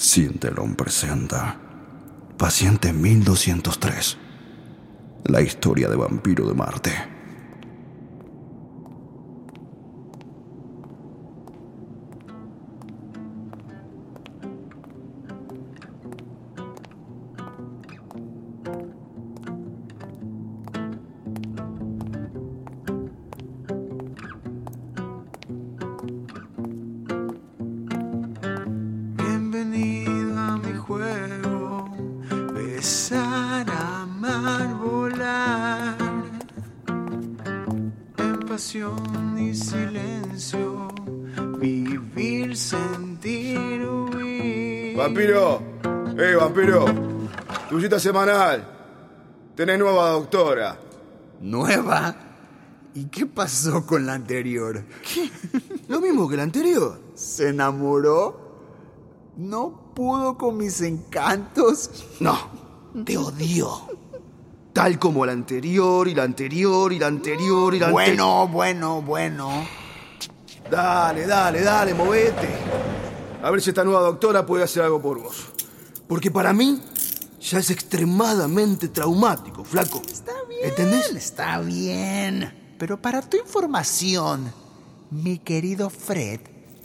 Sintelon 0.00 0.76
presenta 0.76 1.58
Paciente 2.38 2.90
1203. 2.90 4.16
La 5.26 5.42
historia 5.42 5.90
de 5.90 5.96
vampiro 5.96 6.48
de 6.48 6.54
Marte. 6.54 7.19
Vampiro, 45.00 45.62
eh, 46.18 46.34
vampiro, 46.38 46.84
tu 47.70 47.80
cita 47.80 47.98
semanal. 47.98 48.62
Tenés 49.56 49.78
nueva 49.78 50.10
doctora. 50.10 50.78
¿Nueva? 51.40 52.14
¿Y 52.94 53.06
qué 53.06 53.24
pasó 53.24 53.86
con 53.86 54.04
la 54.04 54.12
anterior? 54.12 54.84
Lo 55.88 56.02
mismo 56.02 56.28
que 56.28 56.36
la 56.36 56.42
anterior. 56.42 57.00
¿Se 57.14 57.48
enamoró? 57.48 59.32
¿No 59.38 59.94
pudo 59.94 60.36
con 60.36 60.58
mis 60.58 60.82
encantos? 60.82 62.04
No, 62.20 62.36
te 63.02 63.16
odio. 63.16 63.88
Tal 64.74 64.98
como 64.98 65.24
la 65.24 65.32
anterior 65.32 66.08
y 66.08 66.14
la 66.14 66.24
anterior 66.24 66.92
y 66.92 66.98
la 66.98 67.06
anterior 67.06 67.72
y 67.72 67.78
la 67.78 67.86
anterior. 67.86 68.16
Bueno, 68.16 68.48
bueno, 68.48 69.00
bueno. 69.00 69.66
Dale, 70.70 71.26
dale, 71.26 71.62
dale, 71.62 71.94
movete. 71.94 72.89
A 73.42 73.50
ver 73.50 73.62
si 73.62 73.70
esta 73.70 73.84
nueva 73.84 74.00
doctora 74.02 74.44
puede 74.44 74.64
hacer 74.64 74.82
algo 74.82 75.00
por 75.00 75.22
vos. 75.22 75.46
Porque 76.06 76.30
para 76.30 76.52
mí 76.52 76.80
ya 77.40 77.58
es 77.58 77.70
extremadamente 77.70 78.88
traumático, 78.88 79.64
flaco. 79.64 80.02
Está 80.06 80.32
bien. 80.48 80.60
¿Entendés? 80.64 81.14
Está 81.14 81.60
bien. 81.60 82.76
Pero 82.78 83.00
para 83.00 83.22
tu 83.22 83.38
información, 83.38 84.52
mi 85.10 85.38
querido 85.38 85.88
Fred, 85.88 86.40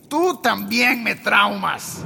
tú 0.08 0.40
también 0.42 1.04
me 1.04 1.16
traumas. 1.16 1.98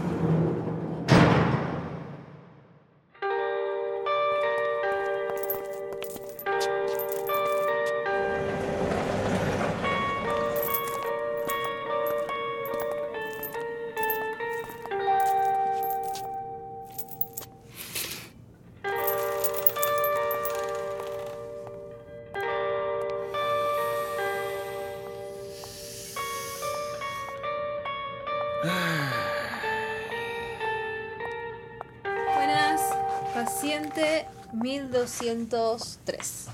1203. 34.62 36.46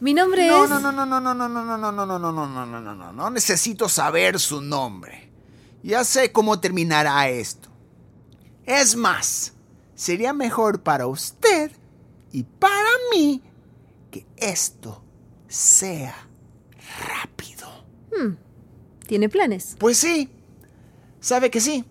Mi 0.00 0.14
nombre 0.14 0.46
No, 0.46 0.64
es... 0.64 0.70
no, 0.70 0.80
no, 0.80 0.92
no, 0.92 1.04
no, 1.06 1.20
no, 1.20 1.34
no, 1.34 1.48
no, 1.48 1.66
no, 1.66 1.92
no, 1.92 1.92
no, 1.92 2.06
no, 2.06 2.18
no, 2.18 2.32
no, 2.32 2.46
no, 2.46 2.66
no, 2.66 2.80
no, 2.80 2.94
no, 2.94 3.12
no 3.12 3.30
necesito 3.30 3.88
saber 3.88 4.38
su 4.38 4.60
nombre. 4.60 5.30
Ya 5.82 6.04
sé 6.04 6.32
cómo 6.32 6.60
terminará 6.60 7.28
esto. 7.28 7.68
Es 8.64 8.94
más, 8.96 9.54
sería 9.94 10.32
mejor 10.32 10.82
para 10.82 11.06
usted 11.06 11.72
y 12.32 12.42
para 12.42 12.90
mí 13.12 13.42
que 14.10 14.26
esto 14.36 15.02
sea 15.48 16.14
rápido. 17.08 17.68
¿Tiene 19.06 19.28
planes? 19.28 19.76
Pues 19.78 19.96
sí, 19.96 20.28
sabe 21.20 21.50
que 21.50 21.60
sí. 21.60 21.84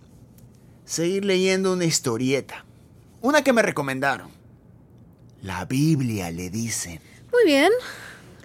Seguir 0.85 1.25
leyendo 1.25 1.73
una 1.73 1.85
historieta. 1.85 2.63
Una 3.21 3.41
que 3.43 3.53
me 3.53 3.61
recomendaron. 3.63 4.29
La 5.41 5.65
Biblia 5.65 6.31
le 6.31 6.49
dicen. 6.49 6.99
Muy 7.31 7.45
bien. 7.45 7.71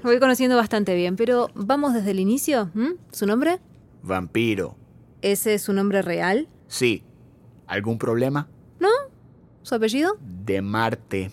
Lo 0.03 0.11
voy 0.11 0.19
conociendo 0.19 0.57
bastante 0.57 0.95
bien, 0.95 1.17
pero 1.17 1.51
vamos 1.55 1.95
desde 1.95 2.11
el 2.11 2.21
inicio. 2.21 2.71
¿m? 2.75 2.97
¿Su 3.13 3.27
nombre? 3.27 3.61
Vampiro. 4.03 4.77
¿Ese 5.23 5.55
es 5.55 5.63
su 5.63 5.73
nombre 5.73 6.03
real? 6.03 6.49
Sí. 6.67 7.05
¿Algún 7.67 7.99
problema? 7.99 8.49
¿No? 8.81 8.89
¿Su 9.63 9.77
apellido? 9.77 10.19
De 10.21 10.61
Marte. 10.61 11.31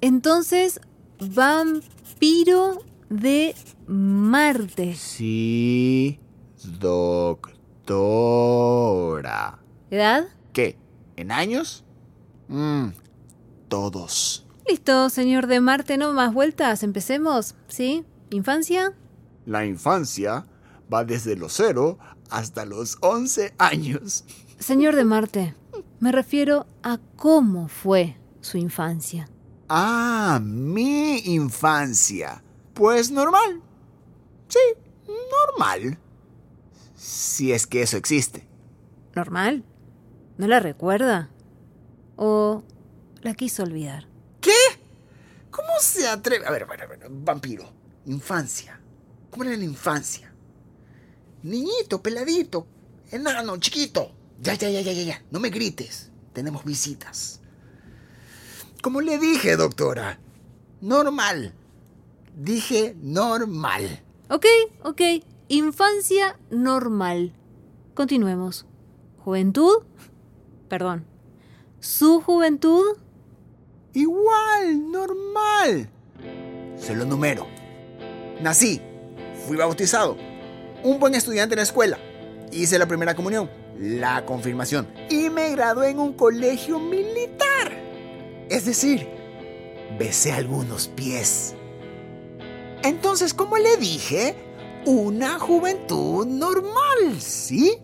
Entonces, 0.00 0.80
vampiro 1.20 2.78
de 3.08 3.54
Marte. 3.86 4.94
Sí, 4.94 6.18
doctora. 6.80 8.00
¿Edad? 9.90 10.24
¿Qué? 10.52 10.76
¿En 11.16 11.30
años? 11.30 11.84
Mmm, 12.48 12.88
todos. 13.72 14.44
Listo, 14.68 15.08
señor 15.08 15.46
de 15.46 15.58
Marte, 15.58 15.96
no 15.96 16.12
más 16.12 16.34
vueltas. 16.34 16.82
Empecemos. 16.82 17.54
¿Sí? 17.68 18.04
¿Infancia? 18.28 18.92
La 19.46 19.64
infancia 19.64 20.44
va 20.92 21.06
desde 21.06 21.36
los 21.36 21.54
cero 21.54 21.98
hasta 22.28 22.66
los 22.66 22.98
11 23.00 23.54
años. 23.56 24.26
Señor 24.58 24.94
de 24.94 25.04
Marte, 25.04 25.54
me 26.00 26.12
refiero 26.12 26.66
a 26.82 26.98
cómo 27.16 27.68
fue 27.68 28.18
su 28.42 28.58
infancia. 28.58 29.26
Ah, 29.70 30.38
mi 30.44 31.20
infancia. 31.20 32.44
Pues 32.74 33.10
normal. 33.10 33.62
Sí, 34.48 34.58
normal. 35.06 35.98
Si 36.94 37.52
es 37.52 37.66
que 37.66 37.80
eso 37.80 37.96
existe. 37.96 38.46
¿Normal? 39.14 39.64
¿No 40.36 40.46
la 40.46 40.60
recuerda? 40.60 41.30
¿O 42.16 42.64
la 43.22 43.34
quiso 43.34 43.62
olvidar? 43.62 44.06
¿Qué? 44.40 44.52
¿Cómo 45.50 45.68
se 45.80 46.08
atreve? 46.08 46.46
A 46.46 46.50
ver, 46.50 46.64
a 46.64 46.66
ver, 46.66 47.06
vampiro. 47.10 47.72
Infancia. 48.06 48.80
¿Cómo 49.30 49.44
era 49.44 49.56
la 49.56 49.64
infancia? 49.64 50.32
Niñito, 51.42 52.02
peladito, 52.02 52.66
enano, 53.10 53.56
chiquito. 53.58 54.12
Ya, 54.40 54.54
ya, 54.54 54.70
ya, 54.70 54.80
ya, 54.80 54.92
ya, 54.92 55.02
ya. 55.02 55.22
No 55.30 55.40
me 55.40 55.50
grites. 55.50 56.10
Tenemos 56.32 56.64
visitas. 56.64 57.40
Como 58.82 59.00
le 59.00 59.18
dije, 59.18 59.56
doctora. 59.56 60.18
Normal. 60.80 61.54
Dije 62.34 62.96
normal. 63.00 64.02
Ok, 64.28 64.46
ok. 64.82 65.00
Infancia 65.48 66.38
normal. 66.50 67.34
Continuemos. 67.94 68.66
¿Juventud? 69.18 69.84
Perdón. 70.68 71.04
¿Su 71.78 72.20
juventud? 72.20 72.96
Igual, 73.94 74.90
normal. 74.90 75.88
Se 76.76 76.94
lo 76.94 77.04
numero. 77.04 77.46
Nací, 78.40 78.80
fui 79.46 79.56
bautizado, 79.56 80.16
un 80.82 80.98
buen 80.98 81.14
estudiante 81.14 81.54
en 81.54 81.58
la 81.58 81.62
escuela, 81.64 81.98
hice 82.50 82.78
la 82.78 82.86
primera 82.86 83.14
comunión, 83.14 83.50
la 83.78 84.24
confirmación 84.24 84.88
y 85.08 85.30
me 85.30 85.50
gradué 85.50 85.90
en 85.90 85.98
un 85.98 86.12
colegio 86.14 86.78
militar. 86.78 87.72
Es 88.48 88.64
decir, 88.64 89.08
besé 89.98 90.32
algunos 90.32 90.88
pies. 90.88 91.54
Entonces, 92.82 93.32
como 93.32 93.58
le 93.58 93.76
dije, 93.76 94.34
una 94.86 95.38
juventud 95.38 96.26
normal, 96.26 97.20
¿sí? 97.20 97.78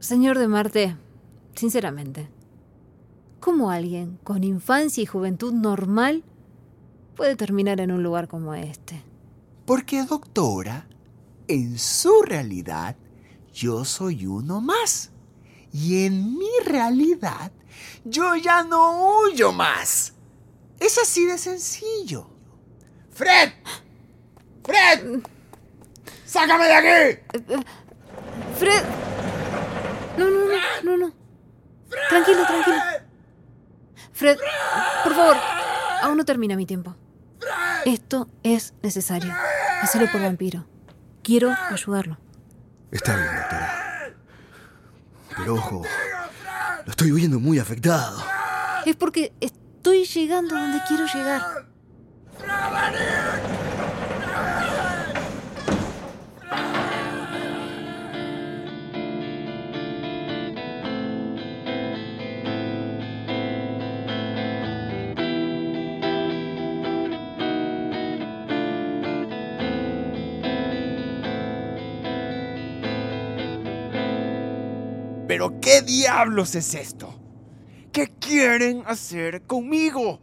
Señor 0.00 0.38
de 0.38 0.48
Marte, 0.48 0.96
sinceramente, 1.54 2.28
¿cómo 3.42 3.72
alguien 3.72 4.20
con 4.22 4.44
infancia 4.44 5.02
y 5.02 5.06
juventud 5.06 5.52
normal 5.52 6.22
puede 7.16 7.34
terminar 7.34 7.80
en 7.80 7.90
un 7.90 8.02
lugar 8.02 8.28
como 8.28 8.54
este? 8.54 9.02
Porque, 9.66 10.04
doctora, 10.04 10.86
en 11.48 11.76
su 11.76 12.22
realidad, 12.22 12.96
yo 13.52 13.84
soy 13.84 14.26
uno 14.26 14.60
más. 14.60 15.10
Y 15.72 16.06
en 16.06 16.38
mi 16.38 16.50
realidad, 16.64 17.50
yo 18.04 18.36
ya 18.36 18.62
no 18.62 19.18
huyo 19.18 19.50
más. 19.52 20.14
Es 20.78 20.96
así 20.98 21.26
de 21.26 21.36
sencillo. 21.36 22.28
¡Fred! 23.10 23.50
¡Fred! 24.64 25.20
¡Sácame 26.24 26.64
de 26.64 26.74
aquí! 26.74 27.20
Fred. 28.58 28.84
No, 30.16 30.30
no, 30.30 30.46
no, 30.46 30.82
no, 30.84 30.96
no. 30.96 31.12
Tranquilo, 32.08 32.46
tranquilo. 32.46 33.01
Fred, 34.22 34.38
por 35.02 35.16
favor, 35.16 35.36
aún 36.00 36.16
no 36.16 36.24
termina 36.24 36.54
mi 36.54 36.64
tiempo. 36.64 36.94
Esto 37.84 38.28
es 38.44 38.72
necesario. 38.80 39.34
Hacelo 39.80 40.08
por 40.12 40.22
vampiro. 40.22 40.64
Quiero 41.24 41.52
ayudarlo. 41.68 42.18
Está 42.92 43.16
bien, 43.16 43.26
doctora. 43.34 44.14
Pero 45.36 45.54
ojo, 45.56 45.82
lo 46.84 46.90
estoy 46.90 47.10
viendo 47.10 47.40
muy 47.40 47.58
afectado. 47.58 48.22
Es 48.86 48.94
porque 48.94 49.32
estoy 49.40 50.04
llegando 50.04 50.54
donde 50.54 50.78
quiero 50.86 51.04
llegar. 51.06 51.42
¿Pero 75.32 75.62
qué 75.62 75.80
diablos 75.80 76.54
es 76.56 76.74
esto? 76.74 77.18
¿Qué 77.90 78.08
quieren 78.20 78.82
hacer 78.86 79.40
conmigo? 79.46 80.20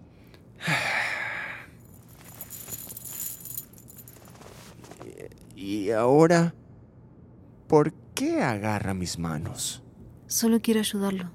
Y 5.55 5.89
ahora, 5.89 6.53
¿por 7.67 7.91
qué 8.13 8.43
agarra 8.43 8.93
mis 8.93 9.17
manos? 9.17 9.81
Solo 10.27 10.61
quiero 10.61 10.79
ayudarlo. 10.79 11.31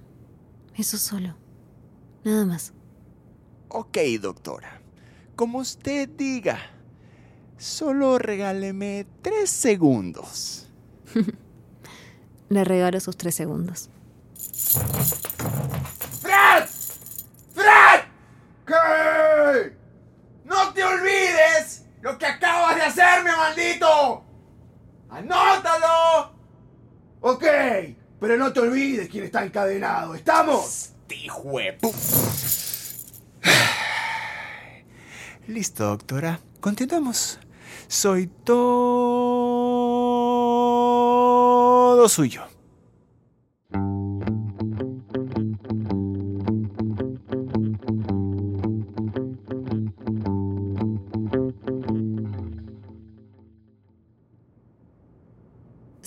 Eso 0.76 0.96
solo. 0.96 1.36
Nada 2.24 2.46
más. 2.46 2.72
Ok, 3.70 3.98
doctora. 4.20 4.80
Como 5.34 5.58
usted 5.58 6.08
diga. 6.08 6.60
Solo 7.58 8.18
regáleme 8.18 9.04
tres 9.20 9.50
segundos. 9.50 10.72
Le 12.48 12.64
regalo 12.64 13.00
sus 13.00 13.16
tres 13.16 13.34
segundos. 13.34 13.88
¡Fred! 16.20 16.64
¡Fred! 17.54 18.00
¿Qué? 18.66 19.76
¡No 20.44 20.72
te 20.72 20.84
olvides 20.84 21.84
lo 22.02 22.16
que 22.18 22.26
acabas 22.26 22.76
de 22.76 22.82
hacerme, 22.82 23.30
maldito! 23.36 24.24
¡Anótalo! 25.10 26.32
Ok, 27.20 27.44
pero 28.20 28.36
no 28.36 28.52
te 28.52 28.60
olvides 28.60 29.08
quién 29.08 29.24
está 29.24 29.44
encadenado. 29.44 30.14
¿Estamos? 30.14 30.90
¡Hijo 31.08 31.58
de 31.58 31.78
pu- 31.78 31.94
Listo, 35.46 35.84
doctora. 35.84 36.40
Continuemos. 36.60 37.38
Soy 37.88 38.26
todo 38.26 39.23
suyo. 42.08 42.42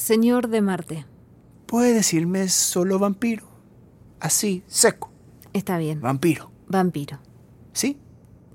Señor 0.07 0.47
de 0.47 0.61
Marte. 0.61 1.05
Puede 1.65 1.93
decirme 1.93 2.47
solo 2.47 2.97
vampiro. 2.97 3.45
Así, 4.21 4.63
seco. 4.65 5.11
Está 5.51 5.77
bien. 5.77 5.99
Vampiro. 5.99 6.49
Vampiro. 6.67 7.19
¿Sí? 7.73 7.99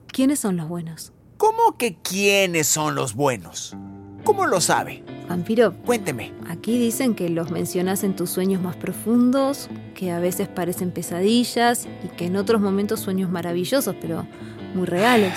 ¿Quiénes 0.06 0.38
son 0.38 0.56
los 0.56 0.66
buenos? 0.66 1.12
¿Cómo 1.36 1.76
que 1.76 1.98
quiénes 2.00 2.68
son 2.68 2.94
los 2.94 3.14
buenos? 3.14 3.76
¿Cómo 4.24 4.46
lo 4.46 4.62
sabe? 4.62 5.04
Vampiro, 5.32 5.72
Cuénteme. 5.86 6.30
aquí 6.46 6.78
dicen 6.78 7.14
que 7.14 7.30
los 7.30 7.50
mencionas 7.50 8.04
en 8.04 8.14
tus 8.14 8.28
sueños 8.28 8.60
más 8.60 8.76
profundos, 8.76 9.70
que 9.94 10.10
a 10.10 10.18
veces 10.18 10.46
parecen 10.46 10.90
pesadillas 10.90 11.88
y 12.04 12.08
que 12.08 12.26
en 12.26 12.36
otros 12.36 12.60
momentos 12.60 13.00
sueños 13.00 13.30
maravillosos, 13.30 13.96
pero 13.98 14.26
muy 14.74 14.84
reales. 14.84 15.32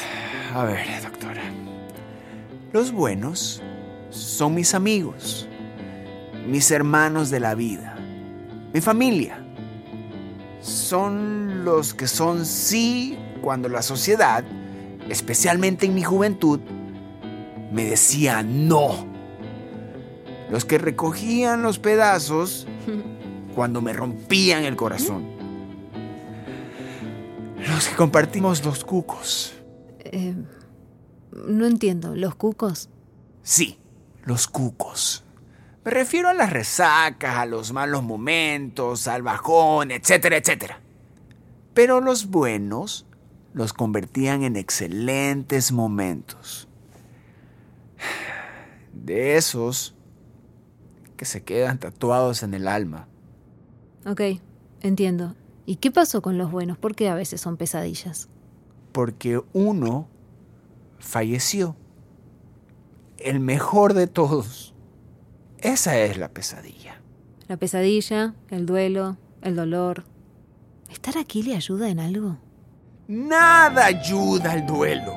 A 0.54 0.66
ver, 0.66 0.86
doctora. 1.02 1.44
Los 2.74 2.92
buenos 2.92 3.64
son 4.10 4.56
mis 4.56 4.74
amigos, 4.74 5.48
mis 6.46 6.72
hermanos 6.72 7.30
de 7.30 7.40
la 7.40 7.56
vida, 7.56 7.96
mi 8.74 8.82
familia. 8.82 9.46
Son 10.60 11.64
los 11.64 11.94
que 11.94 12.08
son 12.08 12.46
sí 12.46 13.18
cuando 13.42 13.70
la 13.70 13.82
sociedad, 13.82 14.44
especialmente 15.08 15.86
en 15.86 15.96
mi 15.96 16.04
juventud, 16.04 16.60
me 17.72 17.86
decía 17.86 18.44
no. 18.44 19.15
Los 20.50 20.66
que 20.66 20.78
recogían 20.78 21.64
los 21.64 21.80
pedazos 21.80 22.68
cuando 23.56 23.82
me 23.82 23.94
rompían 23.94 24.64
el 24.64 24.76
corazón. 24.76 25.26
Los 27.68 27.88
que 27.88 27.96
compartimos 27.96 28.64
los 28.64 28.84
cucos. 28.84 29.54
Eh, 30.00 30.36
no 31.32 31.66
entiendo, 31.66 32.16
¿los 32.16 32.36
cucos? 32.36 32.90
Sí, 33.42 33.80
los 34.24 34.48
cucos. 34.48 35.24
Me 35.84 35.92
refiero 35.92 36.30
a 36.30 36.34
las 36.34 36.52
resacas, 36.52 37.38
a 37.38 37.46
los 37.46 37.72
malos 37.72 38.04
momentos, 38.04 39.08
al 39.08 39.22
bajón, 39.22 39.92
etcétera, 39.92 40.38
etcétera. 40.38 40.80
Pero 41.74 42.02
los 42.02 42.28
buenos 42.28 43.06
los 43.54 43.74
convertían 43.74 44.44
en 44.44 44.56
excelentes 44.56 45.72
momentos. 45.72 46.68
De 48.94 49.38
esos 49.38 49.95
que 51.16 51.26
se 51.26 51.44
quedan 51.44 51.80
tatuados 51.80 52.44
en 52.44 52.54
el 52.54 52.68
alma. 52.68 53.08
Ok, 54.06 54.22
entiendo. 54.82 55.36
¿Y 55.66 55.78
qué 55.78 55.92
pasó 55.92 56.22
con 56.22 56.38
los 56.38 56.52
buenos? 56.52 56.78
¿Por 56.78 56.96
qué 56.96 57.10
a 57.10 57.16
veces 57.16 57.42
son 57.42 57.58
pesadillas? 57.58 58.30
Porque 58.92 59.42
uno 59.54 60.08
falleció. 61.00 61.76
El 63.18 63.40
mejor 63.40 63.94
de 63.94 64.08
todos. 64.08 64.74
Esa 65.58 65.98
es 65.98 66.18
la 66.18 66.30
pesadilla. 66.30 67.02
La 67.48 67.58
pesadilla, 67.58 68.36
el 68.50 68.66
duelo, 68.66 69.18
el 69.42 69.56
dolor. 69.56 70.04
¿Estar 70.90 71.18
aquí 71.18 71.42
le 71.42 71.56
ayuda 71.56 71.90
en 71.90 72.00
algo? 72.00 72.38
Nada 73.08 73.86
ayuda 73.86 74.52
al 74.52 74.66
duelo. 74.66 75.14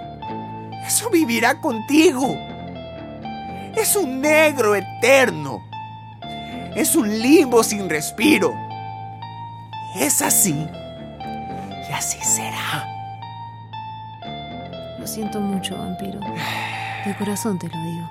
Eso 0.86 1.10
vivirá 1.10 1.60
contigo. 1.60 2.34
Es 3.76 3.94
un 3.96 4.20
negro 4.20 4.74
eterno. 4.74 5.67
Es 6.78 6.94
un 6.94 7.08
limbo 7.08 7.64
sin 7.64 7.90
respiro. 7.90 8.54
Es 9.96 10.22
así. 10.22 10.54
Y 11.88 11.92
así 11.92 12.20
será. 12.20 12.86
Lo 14.96 15.04
siento 15.04 15.40
mucho, 15.40 15.76
vampiro. 15.76 16.20
De 17.04 17.16
corazón 17.16 17.58
te 17.58 17.66
lo 17.66 17.82
digo. 17.82 18.08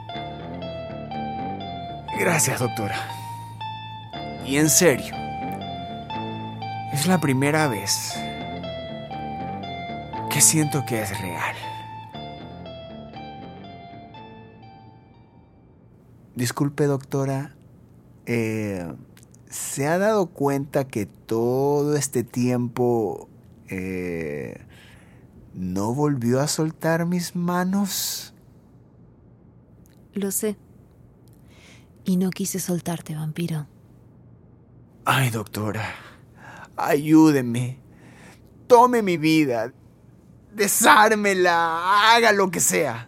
Gracias, 2.20 2.60
doctora. 2.60 2.98
Y 4.46 4.58
en 4.58 4.70
serio. 4.70 5.16
Es 6.92 7.08
la 7.08 7.22
primera 7.22 7.70
vez 7.70 8.20
que 10.30 10.42
siento 10.42 10.84
que 10.86 11.04
es 11.04 11.22
real. 11.22 11.56
Disculpe, 16.36 16.84
doctora. 16.84 17.57
Eh, 18.28 18.86
¿Se 19.50 19.88
ha 19.88 19.98
dado 19.98 20.28
cuenta 20.28 20.86
que 20.88 21.06
todo 21.06 21.96
este 21.96 22.24
tiempo 22.24 23.30
eh, 23.70 24.66
no 25.54 25.94
volvió 25.94 26.42
a 26.42 26.48
soltar 26.48 27.06
mis 27.06 27.36
manos? 27.36 28.34
Lo 30.14 30.32
sé. 30.32 30.58
Y 32.04 32.18
no 32.18 32.30
quise 32.30 32.60
soltarte, 32.60 33.16
vampiro. 33.16 33.68
Ay, 35.06 35.30
doctora, 35.30 35.86
ayúdeme. 36.76 37.80
Tome 38.68 39.02
mi 39.02 39.18
vida. 39.18 39.74
Desármela. 40.54 42.14
Haga 42.16 42.34
lo 42.34 42.52
que 42.52 42.60
sea. 42.60 43.07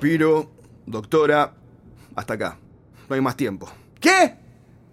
Vampiro, 0.00 0.50
doctora, 0.86 1.52
hasta 2.16 2.32
acá. 2.32 2.56
No 3.06 3.14
hay 3.14 3.20
más 3.20 3.36
tiempo. 3.36 3.68
¿Qué? 4.00 4.34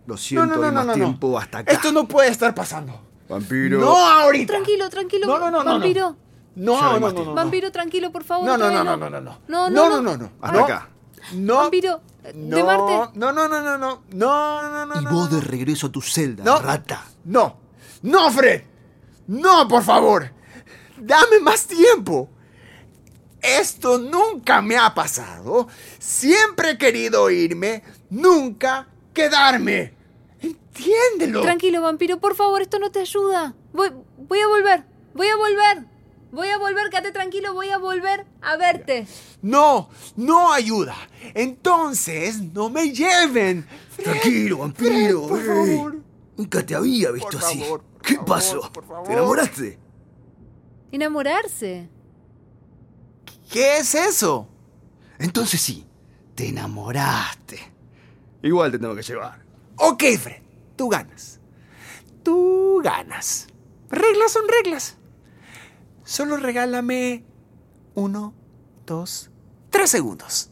Lo 0.06 0.18
siento, 0.18 0.58
no, 0.58 0.66
hay 0.66 0.72
más 0.74 0.94
tiempo 0.96 1.40
hasta 1.40 1.60
acá. 1.60 1.72
Esto 1.72 1.94
no 1.94 2.06
puede 2.10 2.30
estar 2.30 2.54
pasando. 2.54 3.00
Vampiro. 3.30 3.80
No 3.80 3.96
ahorita. 3.96 4.52
Tranquilo, 4.52 4.90
tranquilo. 4.90 5.28
No, 5.28 5.40
no, 5.40 5.50
no, 5.50 5.64
no, 5.64 5.72
vampiro. 5.72 6.18
No, 6.58 6.82
no 6.82 7.00
no, 7.00 7.12
no, 7.14 7.24
no. 7.24 7.34
Vampiro, 7.36 7.72
tranquilo, 7.72 8.12
por 8.12 8.26
favor. 8.26 8.46
No, 8.46 8.58
no, 8.58 8.70
no, 8.70 8.84
no, 8.84 8.98
no, 8.98 9.10
no, 9.10 9.22
no. 9.22 9.38
No, 9.48 9.70
no, 9.70 9.90
no, 9.90 9.90
no. 9.90 10.02
no, 10.02 10.18
no. 10.18 10.32
Hasta 10.42 10.58
No. 10.58 10.66
acá. 10.66 10.90
No. 11.36 11.56
Vampiro, 11.56 12.02
eh, 12.26 12.34
No, 12.36 12.58
de 12.58 12.64
Marte. 12.66 13.18
No, 13.18 13.32
no, 13.32 13.48
no, 13.48 13.62
no, 13.62 13.78
no. 13.78 14.02
No, 14.12 14.62
no, 14.70 14.86
no. 14.88 15.02
Y 15.02 15.06
no, 15.06 15.12
vos 15.12 15.32
no. 15.32 15.38
de 15.38 15.42
regreso 15.46 15.88
a 15.88 15.90
tu 15.90 16.02
celda, 16.02 16.44
No. 16.44 16.60
rata. 16.60 17.06
No. 17.24 17.56
No, 18.02 18.30
Fred. 18.30 18.62
No, 19.28 19.70
por 19.70 19.84
favor. 19.84 20.30
Dame 20.98 21.40
más 21.42 21.66
tiempo. 21.66 22.30
Esto 23.48 23.98
nunca 23.98 24.62
me 24.62 24.78
ha 24.78 24.94
pasado. 24.94 25.68
Siempre 26.00 26.72
he 26.72 26.78
querido 26.78 27.30
irme, 27.30 27.84
nunca 28.10 28.88
quedarme. 29.14 29.94
Entiéndelo. 30.42 31.42
Tranquilo, 31.42 31.82
vampiro, 31.82 32.20
por 32.20 32.36
favor, 32.36 32.62
esto 32.62 32.78
no 32.80 32.92
te 32.92 33.00
ayuda. 33.00 33.56
Voy, 33.74 33.92
voy 34.18 34.40
a 34.40 34.48
volver, 34.48 34.84
voy 35.14 35.28
a 35.28 35.36
volver. 35.36 35.98
Voy 36.30 36.50
a 36.50 36.58
volver, 36.58 36.90
quédate 36.90 37.14
tranquilo, 37.14 37.54
voy 37.54 37.70
a 37.70 37.78
volver 37.78 38.26
a 38.42 38.58
verte. 38.58 39.08
No, 39.42 39.90
no 40.18 40.52
ayuda. 40.52 40.96
Entonces, 41.34 42.42
no 42.54 42.70
me 42.70 42.92
lleven. 42.92 43.66
Fred, 43.92 44.04
Tranquilo, 44.04 44.58
vampiro. 44.58 45.28
Fred, 45.28 45.30
por 45.30 45.46
favor. 45.46 45.96
Nunca 46.36 46.66
te 46.66 46.76
había 46.76 47.12
visto 47.12 47.30
Por 47.30 47.44
así. 47.44 47.60
favor, 47.62 47.82
por 47.82 48.02
¿Qué 48.02 48.14
favor, 48.16 48.28
pasó? 48.28 48.72
por 48.74 48.86
favor. 48.86 49.08
¿Te 49.08 49.14
enamoraste? 49.14 49.80
Enamorarse. 50.92 51.90
¿Qué 53.52 53.78
es 53.78 53.96
eso? 53.96 54.48
Entonces 55.20 55.62
sí, 55.62 55.86
te 56.36 56.50
enamoraste. 56.50 57.60
Igual 58.44 58.72
te 58.72 58.80
tengo 58.80 58.96
que 58.96 59.02
llevar. 59.04 59.44
Ok, 59.78 60.04
Fred, 60.20 60.42
tú 60.76 60.90
ganas. 60.90 61.40
Tú 62.24 62.82
ganas. 62.84 63.48
Reglas 63.90 64.32
son 64.32 64.44
reglas. 64.48 64.98
Solo 66.04 66.38
regálame 66.38 67.26
uno, 67.96 68.34
dos, 68.86 69.32
tres 69.70 69.90
segundos. 69.90 70.52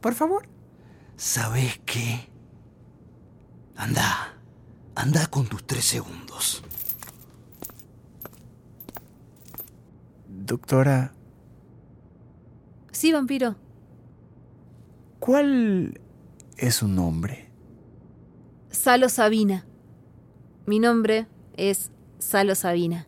Por 0.00 0.14
favor. 0.14 0.48
¿Sabes 1.16 1.80
qué? 1.84 2.28
Anda, 3.76 4.34
anda 4.94 5.26
con 5.28 5.46
tus 5.46 5.66
tres 5.66 5.84
segundos. 5.84 6.62
Doctora, 10.28 11.12
Sí, 12.96 13.12
vampiro. 13.12 13.56
¿cuál 15.20 16.00
es 16.56 16.76
su 16.76 16.88
nombre? 16.88 17.50
Salo 18.70 19.10
Sabina. 19.10 19.66
Mi 20.64 20.78
nombre 20.78 21.26
es 21.58 21.90
Salo 22.18 22.54
Sabina. 22.54 23.06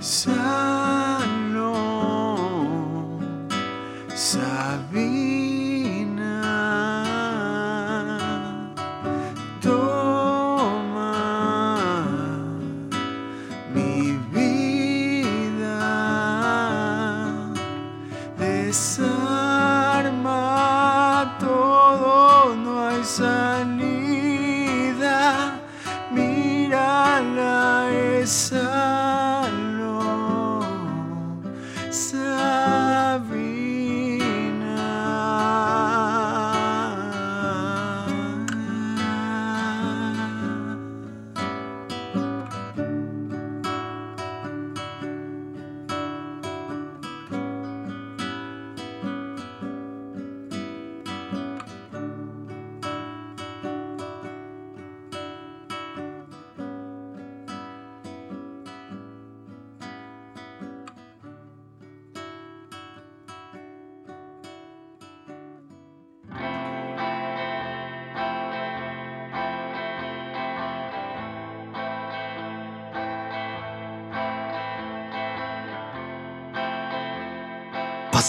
side. 0.00 0.49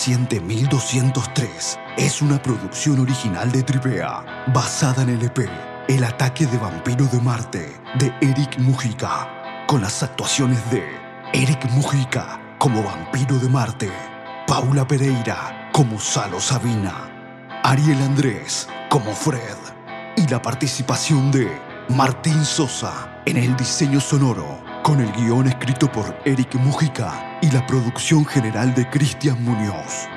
Paciente 0.01 0.39
1203 0.39 1.79
es 1.95 2.23
una 2.23 2.41
producción 2.41 2.99
original 3.01 3.51
de 3.51 3.61
Tripea, 3.61 4.47
basada 4.51 5.03
en 5.03 5.09
el 5.09 5.21
EP 5.21 5.47
El 5.87 6.03
ataque 6.03 6.47
de 6.47 6.57
vampiro 6.57 7.05
de 7.05 7.21
Marte 7.21 7.79
de 7.99 8.11
Eric 8.19 8.57
Mujica, 8.57 9.63
con 9.67 9.79
las 9.81 10.01
actuaciones 10.01 10.57
de 10.71 10.83
Eric 11.33 11.69
Mujica 11.69 12.55
como 12.57 12.81
vampiro 12.81 13.37
de 13.37 13.47
Marte, 13.47 13.91
Paula 14.47 14.87
Pereira 14.87 15.69
como 15.71 15.99
Salo 15.99 16.41
Sabina, 16.41 17.61
Ariel 17.63 18.01
Andrés 18.01 18.67
como 18.89 19.13
Fred 19.13 19.57
y 20.17 20.25
la 20.29 20.41
participación 20.41 21.31
de 21.31 21.47
Martín 21.89 22.43
Sosa 22.43 23.21
en 23.27 23.37
el 23.37 23.55
diseño 23.55 24.01
sonoro, 24.01 24.63
con 24.83 24.99
el 24.99 25.11
guion 25.13 25.47
escrito 25.47 25.91
por 25.91 26.17
Eric 26.25 26.55
Mujica 26.55 27.39
y 27.41 27.51
la 27.51 27.65
producción 27.67 28.25
general 28.25 28.73
de 28.73 28.89
Cristian 28.89 29.43
Muñoz. 29.43 30.07